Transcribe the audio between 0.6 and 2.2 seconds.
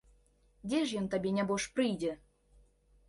Дзе ж ён табе, нябож, прыйдзе!